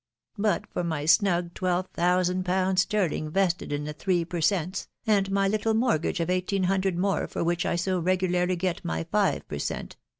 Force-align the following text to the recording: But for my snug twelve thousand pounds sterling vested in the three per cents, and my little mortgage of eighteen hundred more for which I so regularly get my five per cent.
But 0.39 0.65
for 0.65 0.83
my 0.83 1.05
snug 1.05 1.53
twelve 1.53 1.85
thousand 1.93 2.43
pounds 2.43 2.81
sterling 2.81 3.29
vested 3.29 3.71
in 3.71 3.83
the 3.83 3.93
three 3.93 4.25
per 4.25 4.41
cents, 4.41 4.87
and 5.05 5.29
my 5.29 5.47
little 5.47 5.75
mortgage 5.75 6.19
of 6.19 6.27
eighteen 6.27 6.63
hundred 6.63 6.97
more 6.97 7.27
for 7.27 7.43
which 7.43 7.67
I 7.67 7.75
so 7.75 7.99
regularly 7.99 8.55
get 8.55 8.83
my 8.83 9.03
five 9.11 9.47
per 9.47 9.59
cent. 9.59 9.97